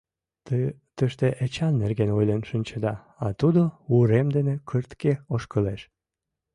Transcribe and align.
—Те 0.45 0.59
тыште 0.97 1.27
Эчан 1.45 1.73
нерген 1.81 2.09
ойлен 2.17 2.41
шинчеда, 2.49 2.93
а 3.25 3.27
тудо 3.39 3.61
урем 3.95 4.27
дене 4.35 4.55
кыртке 4.69 5.13
ошкылеш. 5.33 5.81